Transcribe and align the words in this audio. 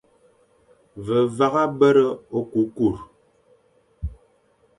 Ve 1.05 1.19
vagha 1.37 1.65
bere 1.79 2.05
okukur, 2.37 2.95